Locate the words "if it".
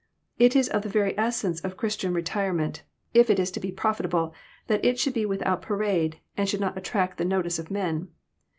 3.13-3.37